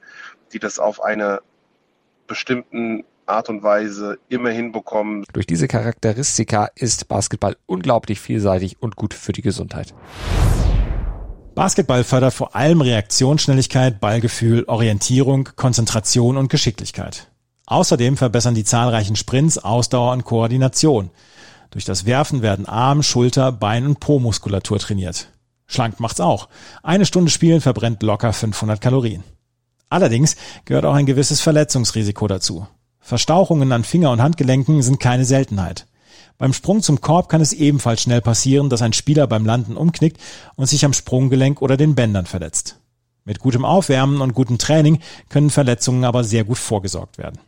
die 0.52 0.60
das 0.60 0.80
auf 0.80 1.02
einer 1.02 1.42
bestimmten 2.26 3.06
Art 3.28 3.50
und 3.50 3.62
Weise 3.64 4.20
immer 4.30 4.50
hinbekommen. 4.50 5.26
Durch 5.34 5.46
diese 5.46 5.68
Charakteristika 5.68 6.70
ist 6.76 7.08
Basketball 7.08 7.56
unglaublich 7.66 8.20
vielseitig 8.20 8.82
und 8.82 8.96
gut 8.96 9.14
für 9.14 9.32
die 9.32 9.42
Gesundheit. 9.42 9.94
Basketball 11.58 12.04
fördert 12.04 12.36
vor 12.36 12.56
allem 12.56 12.82
Reaktionsschnelligkeit, 12.82 14.00
Ballgefühl, 14.00 14.66
Orientierung, 14.66 15.50
Konzentration 15.56 16.38
und 16.38 16.50
Geschicklichkeit. 16.50 17.30
Außerdem 17.66 18.16
verbessern 18.16 18.54
die 18.54 18.64
zahlreichen 18.64 19.16
Sprints 19.16 19.58
Ausdauer 19.58 20.12
und 20.12 20.24
Koordination. 20.24 21.10
Durch 21.72 21.84
das 21.84 22.06
Werfen 22.06 22.44
werden 22.44 22.68
Arm, 22.68 23.02
Schulter, 23.02 23.52
Bein 23.52 23.88
und 23.88 24.00
Po-Muskulatur 24.00 24.78
trainiert. 24.78 25.30
Schlank 25.66 26.00
macht's 26.00 26.20
auch. 26.20 26.48
Eine 26.84 27.08
Stunde 27.08 27.32
Spielen 27.32 27.60
verbrennt 27.60 28.04
locker 28.04 28.34
500 28.34 28.80
Kalorien. 28.80 29.24
Allerdings 29.90 30.36
gehört 30.66 30.86
auch 30.86 30.94
ein 30.94 31.08
gewisses 31.08 31.42
Verletzungsrisiko 31.42 32.28
dazu. 32.28 32.68
Verstauchungen 33.00 33.72
an 33.72 33.84
Finger- 33.84 34.12
und 34.12 34.22
Handgelenken 34.22 34.84
sind 34.84 35.00
keine 35.00 35.26
Seltenheit. 35.26 35.88
Beim 36.38 36.54
Sprung 36.54 36.84
zum 36.84 37.02
Korb 37.02 37.30
kann 37.30 37.42
es 37.42 37.54
ebenfalls 37.54 38.02
schnell 38.02 38.22
passieren, 38.22 38.70
dass 38.70 38.84
ein 38.84 38.94
Spieler 38.94 39.26
beim 39.26 39.46
Landen 39.46 39.76
umknickt 39.76 40.22
und 40.56 40.68
sich 40.68 40.86
am 40.86 40.94
Sprunggelenk 40.94 41.62
oder 41.62 41.78
den 41.78 41.96
Bändern 41.96 42.28
verletzt. 42.28 42.78
Mit 43.26 43.40
gutem 43.40 43.66
Aufwärmen 43.66 44.22
und 44.22 44.34
gutem 44.34 44.58
Training 44.58 45.00
können 45.30 45.50
Verletzungen 45.50 46.06
aber 46.06 46.24
sehr 46.24 46.44
gut 46.44 46.58
vorgesorgt 46.58 47.18
werden. 47.18 47.40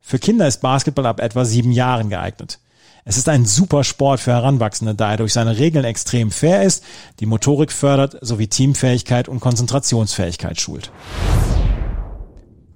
Für 0.00 0.18
Kinder 0.18 0.46
ist 0.46 0.60
Basketball 0.60 1.06
ab 1.06 1.20
etwa 1.20 1.46
sieben 1.46 1.72
Jahren 1.72 2.10
geeignet. 2.10 2.60
Es 3.06 3.16
ist 3.16 3.28
ein 3.28 3.46
super 3.46 3.84
Sport 3.84 4.20
für 4.20 4.32
Heranwachsende, 4.32 4.94
da 4.94 5.12
er 5.12 5.16
durch 5.16 5.32
seine 5.32 5.58
Regeln 5.58 5.84
extrem 5.84 6.30
fair 6.30 6.62
ist, 6.62 6.84
die 7.20 7.26
Motorik 7.26 7.72
fördert 7.72 8.16
sowie 8.20 8.46
Teamfähigkeit 8.46 9.28
und 9.28 9.40
Konzentrationsfähigkeit 9.40 10.60
schult. 10.60 10.90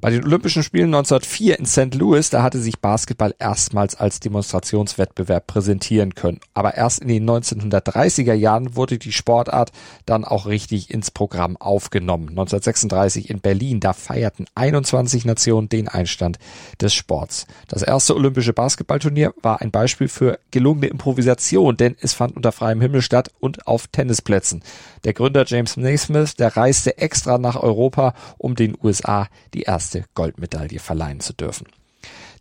Bei 0.01 0.11
den 0.11 0.25
Olympischen 0.25 0.63
Spielen 0.63 0.95
1904 0.95 1.59
in 1.59 1.67
St. 1.67 1.93
Louis, 1.97 2.31
da 2.31 2.45
hatte 2.45 2.61
sich 2.61 2.79
Basketball 2.79 3.35
erstmals 3.41 3.97
als 3.97 4.21
Demonstrationswettbewerb 4.21 5.49
präsentieren 5.49 6.15
können. 6.15 6.39
Aber 6.55 6.77
erst 6.77 7.01
in 7.01 7.09
den 7.09 7.29
1930er 7.29 8.33
Jahren 8.33 8.77
wurde 8.77 8.99
die 8.99 9.11
Sportart 9.11 9.73
dann 10.07 10.25
auch 10.25 10.47
richtig 10.47 10.93
ins 10.93 11.11
Programm 11.11 11.57
aufgenommen. 11.57 12.29
1936 12.29 13.29
in 13.29 13.41
Berlin, 13.41 13.81
da 13.81 13.93
feierten 13.93 14.47
21 14.55 15.25
Nationen 15.25 15.69
den 15.69 15.89
Einstand 15.89 16.39
des 16.81 16.95
Sports. 16.95 17.49
Das 17.67 17.83
erste 17.83 18.15
olympische 18.15 18.53
Basketballturnier 18.53 19.35
war 19.43 19.61
ein 19.61 19.73
Beispiel 19.73 20.07
für 20.07 20.39
gelungene 20.53 20.87
Improvisation, 20.87 21.77
denn 21.77 21.97
es 22.01 22.13
fand 22.13 22.37
unter 22.37 22.53
freiem 22.53 22.81
Himmel 22.81 23.03
statt 23.03 23.33
und 23.41 23.67
auf 23.67 23.89
Tennisplätzen. 23.89 24.63
Der 25.03 25.13
Gründer 25.13 25.45
James 25.45 25.77
Naismith, 25.77 26.37
der 26.37 26.57
reiste 26.57 26.99
extra 26.99 27.39
nach 27.39 27.61
Europa, 27.61 28.15
um 28.37 28.55
den 28.55 28.77
USA 28.81 29.27
die 29.55 29.63
erste 29.63 29.88
erste 29.89 30.05
Goldmedaille 30.15 30.79
verleihen 30.81 31.21
zu 31.21 31.33
dürfen. 31.33 31.67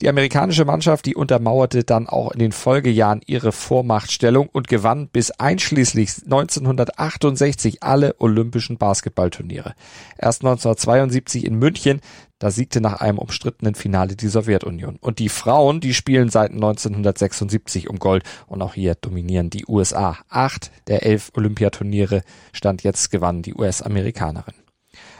Die 0.01 0.09
amerikanische 0.09 0.65
Mannschaft, 0.65 1.07
die 1.07 1.15
untermauerte 1.15 1.83
dann 1.83 2.07
auch 2.07 2.31
in 2.31 2.39
den 2.39 2.51
Folgejahren 2.51 3.21
ihre 3.25 3.51
Vormachtstellung 3.51 4.47
und 4.47 4.67
gewann 4.67 5.07
bis 5.07 5.31
einschließlich 5.31 6.23
1968 6.25 7.81
alle 7.81 8.15
olympischen 8.19 8.77
Basketballturniere. 8.77 9.73
Erst 10.17 10.43
1972 10.43 11.45
in 11.45 11.55
München, 11.55 12.01
da 12.37 12.51
siegte 12.51 12.79
nach 12.79 13.01
einem 13.01 13.17
umstrittenen 13.17 13.73
Finale 13.73 14.15
die 14.15 14.27
Sowjetunion. 14.27 14.97
Und 14.97 15.17
die 15.17 15.29
Frauen, 15.29 15.79
die 15.79 15.95
spielen 15.95 16.29
seit 16.29 16.51
1976 16.51 17.89
um 17.89 17.97
Gold 17.97 18.23
und 18.45 18.61
auch 18.61 18.75
hier 18.75 18.93
dominieren 18.93 19.49
die 19.49 19.65
USA. 19.67 20.19
Acht 20.29 20.69
der 20.85 21.03
elf 21.03 21.31
Olympiaturniere 21.35 22.21
stand 22.53 22.83
jetzt 22.83 23.09
gewannen 23.09 23.41
die 23.41 23.55
US-Amerikanerin. 23.55 24.66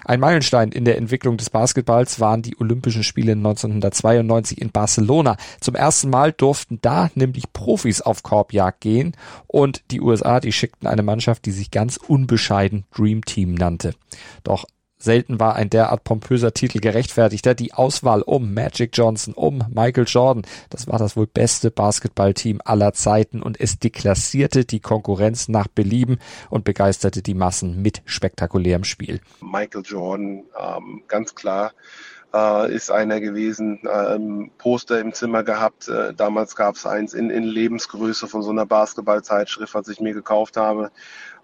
Ein 0.08 0.22
Meilenstein 0.22 0.72
in 0.72 0.86
der 0.86 0.98
Entwicklung 0.98 1.36
des 1.36 1.50
Basketballs 1.50 2.22
waren 2.22 2.42
die 2.42 2.56
Olympischen 2.62 3.04
Spiele 3.04 3.34
1992 3.34 4.62
in 4.62 4.72
Barcelona. 4.72 5.36
Zum 5.60 5.76
ersten 5.76 6.10
Mal 6.10 6.32
durften 6.32 6.80
da 6.82 7.10
nämlich 7.16 7.52
Profis 7.52 8.00
auf 8.00 8.24
Korbjagd 8.24 8.80
gehen 8.80 9.18
und 9.48 9.84
die 9.92 10.00
USA, 10.00 10.40
die 10.40 10.54
schickten 10.54 10.88
eine 10.88 11.04
Mannschaft, 11.04 11.44
die 11.46 11.52
sich 11.52 11.72
ganz 11.72 11.98
unbescheiden 11.98 12.86
Dream 12.96 13.26
Team 13.26 13.54
nannte. 13.54 13.96
Doch 14.46 14.64
Selten 15.00 15.40
war 15.40 15.56
ein 15.56 15.70
derart 15.70 16.04
pompöser 16.04 16.54
Titel 16.54 16.80
gerechtfertigter. 16.80 17.54
Die 17.54 17.74
Auswahl 17.74 18.24
um 18.24 18.56
Magic 18.56 18.90
Johnson, 18.94 19.36
um 19.36 19.64
Michael 19.70 20.06
Jordan, 20.08 20.44
das 20.72 20.88
war 20.88 20.98
das 20.98 21.16
wohl 21.16 21.28
beste 21.28 21.70
Basketballteam 21.70 22.62
aller 22.66 22.94
Zeiten 22.94 23.44
und 23.44 23.60
es 23.62 23.78
deklassierte 23.78 24.66
die 24.66 24.80
Konkurrenz 24.80 25.50
nach 25.50 25.68
Belieben 25.68 26.18
und 26.50 26.64
begeisterte 26.64 27.22
die 27.22 27.36
Massen 27.36 27.80
mit 27.82 28.02
spektakulärem 28.06 28.84
Spiel. 28.84 29.22
Michael 29.40 29.84
Jordan, 29.86 30.44
ähm, 30.60 31.04
ganz 31.08 31.36
klar, 31.36 31.74
äh, 32.34 32.74
ist 32.74 32.90
einer 32.90 33.20
gewesen, 33.20 33.80
ähm, 33.88 34.50
Poster 34.58 35.00
im 35.00 35.14
Zimmer 35.14 35.44
gehabt. 35.44 35.88
Äh, 35.88 36.16
damals 36.16 36.56
gab 36.56 36.74
es 36.74 36.88
eins 36.88 37.14
in, 37.14 37.30
in 37.30 37.44
Lebensgröße 37.44 38.28
von 38.28 38.42
so 38.42 38.50
einer 38.50 38.66
Basketballzeitschrift, 38.66 39.76
was 39.76 39.90
ich 39.90 40.00
mir 40.00 40.14
gekauft 40.14 40.58
habe 40.58 40.90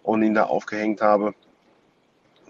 und 0.02 0.24
ihn 0.24 0.34
da 0.34 0.46
aufgehängt 0.46 1.02
habe 1.02 1.36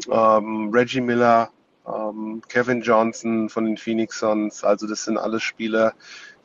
ähm, 0.09 0.69
Reggie 0.73 1.01
Miller, 1.01 1.49
ähm, 1.87 2.41
Kevin 2.47 2.81
Johnson 2.81 3.49
von 3.49 3.65
den 3.65 3.77
Phoenix 3.77 4.19
Suns. 4.19 4.63
Also 4.63 4.87
das 4.87 5.03
sind 5.03 5.17
alles 5.17 5.43
Spieler, 5.43 5.93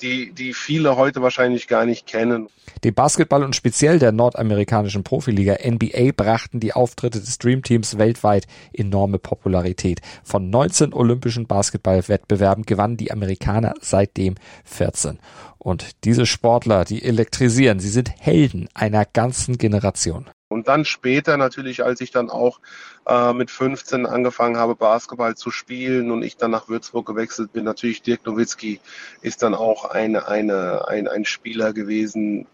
die, 0.03 0.33
die 0.33 0.55
viele 0.55 0.97
heute 0.97 1.23
wahrscheinlich 1.23 1.69
gar 1.69 1.85
nicht 1.85 2.07
kennen. 2.07 2.49
Dem 2.85 2.95
Basketball 2.95 3.43
und 3.43 3.57
speziell 3.57 3.99
der 3.99 4.13
nordamerikanischen 4.13 5.05
Profiliga 5.05 5.57
NBA 5.65 6.13
brachten 6.17 6.61
die 6.61 6.73
Auftritte 6.73 7.21
des 7.21 7.39
Dream 7.39 7.63
Teams 7.63 7.99
weltweit 7.99 8.47
enorme 8.73 9.19
Popularität. 9.19 10.01
Von 10.23 10.51
19 10.51 10.93
olympischen 10.93 11.47
Basketballwettbewerben 11.47 12.65
gewannen 12.65 12.97
die 12.97 13.11
Amerikaner 13.11 13.75
seitdem 13.81 14.37
14. 14.65 15.19
Und 15.59 16.05
diese 16.05 16.25
Sportler, 16.25 16.85
die 16.85 17.03
elektrisieren, 17.03 17.81
sie 17.81 17.91
sind 17.91 18.11
Helden 18.19 18.69
einer 18.75 19.05
ganzen 19.05 19.59
Generation. 19.59 20.31
Und 20.49 20.67
dann 20.67 20.87
später 20.87 21.37
natürlich, 21.37 21.85
als 21.85 22.01
ich 22.01 22.11
dann 22.11 22.31
auch 22.31 22.61
äh, 23.07 23.35
mit 23.35 23.51
15 23.51 24.07
angefangen 24.07 24.57
habe, 24.57 24.77
Basketball 24.77 25.37
zu 25.37 25.51
spielen 25.51 26.11
und 26.11 26.23
ich 26.23 26.39
dann 26.39 26.51
nach 26.51 26.69
Würzburg 26.69 27.07
gewechselt 27.07 27.53
bin, 27.53 27.65
natürlich 27.65 28.01
Dirk 28.01 28.25
Nowitzki 28.25 28.81
ist 29.21 29.43
dann 29.43 29.55
auch 29.55 29.88
eine, 29.91 30.29
eine, 30.29 30.87
ein, 30.89 31.09
ein 31.09 31.25
Spieler 31.25 31.73
gewesen, 31.73 32.47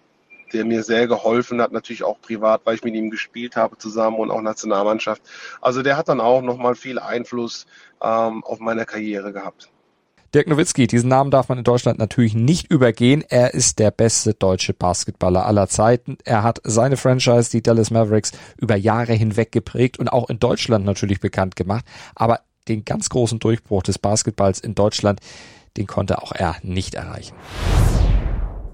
der 0.52 0.64
mir 0.64 0.82
sehr 0.82 1.08
geholfen 1.08 1.60
hat, 1.60 1.72
natürlich 1.72 2.04
auch 2.04 2.20
privat, 2.20 2.62
weil 2.64 2.76
ich 2.76 2.84
mit 2.84 2.94
ihm 2.94 3.10
gespielt 3.10 3.56
habe 3.56 3.76
zusammen 3.76 4.18
und 4.18 4.30
auch 4.30 4.40
Nationalmannschaft. 4.40 5.22
Also 5.60 5.82
der 5.82 5.96
hat 5.96 6.08
dann 6.08 6.20
auch 6.20 6.42
nochmal 6.42 6.74
viel 6.74 6.98
Einfluss 6.98 7.66
ähm, 8.02 8.44
auf 8.44 8.60
meine 8.60 8.86
Karriere 8.86 9.32
gehabt. 9.32 9.68
Dirk 10.34 10.48
Nowitzki, 10.48 10.88
diesen 10.88 11.08
Namen 11.08 11.30
darf 11.30 11.48
man 11.48 11.58
in 11.58 11.64
Deutschland 11.64 12.00
natürlich 12.00 12.34
nicht 12.34 12.68
übergehen. 12.68 13.22
Er 13.28 13.54
ist 13.54 13.78
der 13.78 13.92
beste 13.92 14.34
deutsche 14.34 14.74
Basketballer 14.74 15.46
aller 15.46 15.68
Zeiten. 15.68 16.18
Er 16.24 16.42
hat 16.42 16.60
seine 16.64 16.96
Franchise, 16.96 17.52
die 17.52 17.62
Dallas 17.62 17.92
Mavericks, 17.92 18.32
über 18.56 18.74
Jahre 18.74 19.12
hinweg 19.12 19.52
geprägt 19.52 20.00
und 20.00 20.08
auch 20.08 20.28
in 20.28 20.40
Deutschland 20.40 20.84
natürlich 20.84 21.20
bekannt 21.20 21.54
gemacht. 21.54 21.84
Aber 22.16 22.40
den 22.66 22.84
ganz 22.84 23.10
großen 23.10 23.38
Durchbruch 23.38 23.84
des 23.84 24.00
Basketballs 24.00 24.58
in 24.58 24.74
Deutschland, 24.74 25.20
den 25.76 25.86
konnte 25.86 26.22
auch 26.22 26.32
er 26.32 26.56
nicht 26.62 26.94
erreichen. 26.94 27.34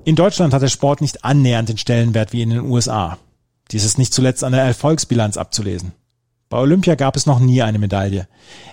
In 0.05 0.17
Deutschland 0.17 0.55
hat 0.55 0.63
der 0.63 0.69
Sport 0.69 1.01
nicht 1.01 1.25
annähernd 1.25 1.69
den 1.69 1.79
Stellenwert 1.79 2.33
wie 2.33 2.43
in 2.43 2.51
den 2.51 2.61
USA. 2.61 3.19
Dies 3.71 3.85
ist 3.85 3.99
nicht 3.99 4.13
zuletzt 4.13 4.43
an 4.43 4.53
der 4.53 4.63
Erfolgsbilanz 4.63 5.37
abzulesen. 5.37 5.93
Bei 6.49 6.59
Olympia 6.59 6.97
gab 6.97 7.15
es 7.17 7.27
noch 7.27 7.39
nie 7.39 7.63
eine 7.63 7.79
Medaille. 7.79 8.27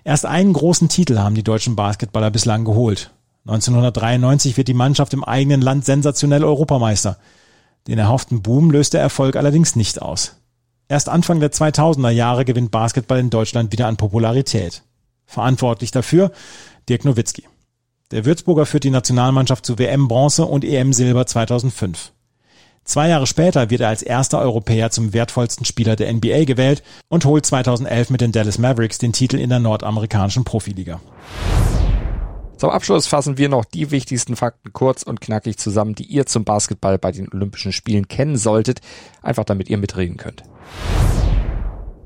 Erst 0.03 0.25
einen 0.25 0.53
großen 0.53 0.89
Titel 0.89 1.19
haben 1.19 1.35
die 1.35 1.43
deutschen 1.43 1.75
Basketballer 1.75 2.31
bislang 2.31 2.65
geholt. 2.65 3.11
1993 3.45 4.57
wird 4.57 4.67
die 4.67 4.73
Mannschaft 4.73 5.13
im 5.13 5.23
eigenen 5.23 5.61
Land 5.61 5.85
sensationell 5.85 6.43
Europameister. 6.43 7.17
Den 7.87 7.99
erhofften 7.99 8.41
Boom 8.41 8.71
löst 8.71 8.93
der 8.93 9.01
Erfolg 9.01 9.35
allerdings 9.35 9.75
nicht 9.75 10.01
aus. 10.01 10.37
Erst 10.89 11.07
Anfang 11.07 11.39
der 11.39 11.51
2000er 11.51 12.09
Jahre 12.09 12.45
gewinnt 12.45 12.71
Basketball 12.71 13.19
in 13.19 13.29
Deutschland 13.29 13.71
wieder 13.71 13.87
an 13.87 13.97
Popularität. 13.97 14.83
Verantwortlich 15.25 15.91
dafür 15.91 16.31
Dirk 16.89 17.05
Nowitzki. 17.05 17.43
Der 18.11 18.23
Würzburger 18.23 18.65
führt 18.65 18.85
die 18.85 18.89
Nationalmannschaft 18.89 19.65
zu 19.65 19.77
WM 19.77 20.07
Bronze 20.07 20.45
und 20.45 20.63
EM 20.63 20.93
Silber 20.93 21.25
2005. 21.25 22.13
Zwei 22.85 23.09
Jahre 23.09 23.27
später 23.27 23.69
wird 23.69 23.81
er 23.81 23.89
als 23.89 24.01
erster 24.01 24.39
Europäer 24.39 24.91
zum 24.91 25.11
wertvollsten 25.11 25.65
Spieler 25.65 25.97
der 25.97 26.13
NBA 26.13 26.45
gewählt 26.45 26.83
und 27.09 27.25
holt 27.25 27.45
2011 27.45 28.09
mit 28.09 28.21
den 28.21 28.31
Dallas 28.31 28.59
Mavericks 28.59 28.97
den 28.97 29.11
Titel 29.11 29.35
in 29.35 29.49
der 29.49 29.59
nordamerikanischen 29.59 30.45
Profiliga. 30.45 31.01
Zum 32.55 32.69
Abschluss 32.69 33.07
fassen 33.07 33.37
wir 33.37 33.49
noch 33.49 33.65
die 33.65 33.91
wichtigsten 33.91 34.37
Fakten 34.37 34.71
kurz 34.71 35.03
und 35.03 35.19
knackig 35.19 35.57
zusammen, 35.57 35.93
die 35.93 36.05
ihr 36.05 36.25
zum 36.25 36.45
Basketball 36.45 36.97
bei 36.97 37.11
den 37.11 37.27
Olympischen 37.33 37.73
Spielen 37.73 38.07
kennen 38.07 38.37
solltet, 38.37 38.79
einfach 39.21 39.43
damit 39.43 39.69
ihr 39.69 39.77
mitreden 39.77 40.15
könnt. 40.15 40.43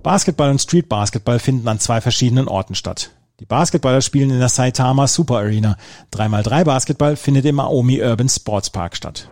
Basketball 0.02 0.50
und 0.50 0.60
Street 0.60 0.90
Basketball 0.90 1.38
finden 1.38 1.68
an 1.68 1.80
zwei 1.80 2.02
verschiedenen 2.02 2.48
Orten 2.48 2.74
statt. 2.74 3.12
Die 3.42 3.48
Basketballer 3.48 4.02
spielen 4.02 4.30
in 4.30 4.38
der 4.38 4.50
Saitama 4.50 5.08
Super 5.08 5.38
Arena. 5.38 5.76
3x3 6.14 6.64
Basketball 6.64 7.16
findet 7.16 7.44
im 7.46 7.60
Aomi 7.60 8.00
Urban 8.00 8.30
Sports 8.30 8.70
Park 8.70 8.96
statt. 8.96 9.30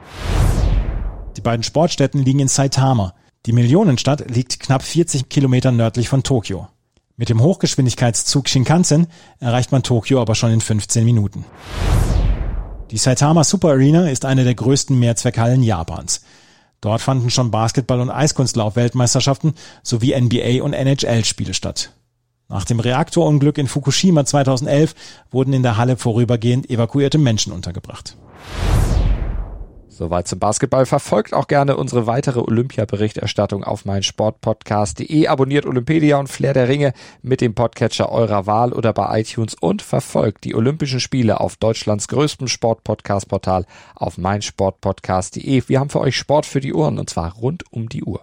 Die 1.38 1.42
beiden 1.42 1.62
Sportstätten 1.62 2.25
liegen 2.25 2.39
in 2.39 2.48
Saitama. 2.48 3.13
Die 3.46 3.54
Millionenstadt 3.54 4.28
liegt 4.32 4.62
knapp 4.62 4.82
40 4.82 5.30
Kilometer 5.30 5.72
nördlich 5.72 6.10
von 6.10 6.24
Tokio. 6.24 6.70
Mit 7.18 7.30
dem 7.30 7.39
Hochgeschwindigkeitszug 7.39 8.50
Shinkansen 8.50 9.06
erreicht 9.38 9.72
man 9.72 9.84
Tokio 9.84 10.20
aber 10.20 10.34
schon 10.34 10.54
in 10.54 10.62
15 10.62 11.06
Minuten. 11.06 11.46
Die 12.89 12.98
Saitama 12.98 13.44
Super 13.44 13.70
Arena 13.70 14.10
ist 14.10 14.25
eine 14.25 14.44
der 14.44 14.56
größten 14.56 14.98
Mehrzweckhallen 14.98 15.62
Japans. 15.62 16.22
Dort 16.82 17.01
fanden 17.01 17.30
schon 17.30 17.51
Basketball- 17.51 18.01
und 18.01 18.10
Eiskunstlauf-Weltmeisterschaften 18.10 19.54
sowie 19.84 20.16
NBA- 20.16 20.63
und 20.63 20.74
NHL-Spiele 20.74 21.54
statt. 21.54 21.92
Nach 22.50 22.65
dem 22.65 22.79
Reaktorunglück 22.79 23.60
in 23.60 23.68
Fukushima 23.68 24.25
2011 24.25 24.96
wurden 25.29 25.53
in 25.53 25.62
der 25.62 25.77
Halle 25.77 25.98
vorübergehend 25.98 26.70
evakuierte 26.70 27.20
Menschen 27.20 27.53
untergebracht. 27.53 28.18
Soweit 29.88 30.27
zum 30.29 30.39
Basketball. 30.39 30.86
Verfolgt 30.86 31.34
auch 31.34 31.48
gerne 31.48 31.75
unsere 31.75 32.08
weitere 32.08 32.39
Olympia-Berichterstattung 32.39 33.65
auf 33.65 33.84
meinsportpodcast.de. 33.84 35.27
Abonniert 35.27 35.65
Olympedia 35.65 36.18
und 36.18 36.27
Flair 36.27 36.53
der 36.53 36.70
Ringe 36.70 36.94
mit 37.22 37.41
dem 37.41 37.53
Podcatcher 37.53 38.10
eurer 38.10 38.48
Wahl 38.48 38.74
oder 38.74 38.94
bei 38.94 39.20
iTunes 39.20 39.56
und 39.60 39.82
verfolgt 39.82 40.46
die 40.46 40.56
Olympischen 40.56 41.01
Spiele 41.01 41.41
auf 41.41 41.58
Deutschlands 41.58 42.08
größtem 42.08 42.48
Sportpodcast-Portal 42.48 43.65
auf 43.94 44.18
meinsportpodcast.de. 44.18 45.63
Wir 45.68 45.79
haben 45.79 45.89
für 45.89 46.00
euch 46.00 46.18
Sport 46.18 46.46
für 46.46 46.62
die 46.62 46.74
Ohren 46.74 46.98
und 46.98 47.10
zwar 47.10 47.34
rund 47.34 47.65
um 47.72 47.89
die 47.89 48.03
Uhr. 48.06 48.22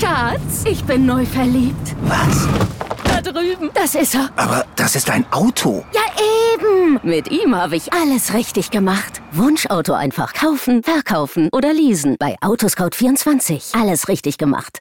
Schatz, 0.00 0.64
ich 0.64 0.84
bin 0.84 1.06
neu 1.06 1.24
verliebt. 1.24 1.94
Was? 2.02 2.48
Da 3.04 3.20
drüben. 3.20 3.70
Das 3.74 3.94
ist 3.94 4.14
er. 4.14 4.30
Aber 4.36 4.64
das 4.76 4.96
ist 4.96 5.10
ein 5.10 5.24
Auto. 5.32 5.84
Ja, 5.92 6.02
eben. 6.54 7.00
Mit 7.02 7.30
ihm 7.30 7.54
habe 7.54 7.76
ich 7.76 7.92
alles 7.92 8.34
richtig 8.34 8.70
gemacht. 8.70 9.22
Wunschauto 9.32 9.92
einfach 9.94 10.32
kaufen, 10.34 10.82
verkaufen 10.82 11.48
oder 11.52 11.72
leasen. 11.72 12.16
Bei 12.18 12.36
Autoscout24. 12.42 13.80
Alles 13.80 14.08
richtig 14.08 14.38
gemacht. 14.38 14.80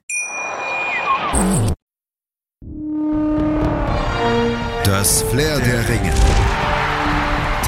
Das 4.83 5.23
Flair 5.23 5.59
der 5.59 5.89
Ringe. 5.89 6.13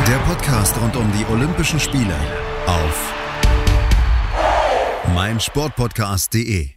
Der 0.08 0.17
Podcast 0.27 0.79
rund 0.79 0.96
um 0.96 1.12
die 1.13 1.25
Olympischen 1.32 1.79
Spiele 1.79 2.15
auf 2.67 3.13
meinsportpodcast.de. 5.13 6.76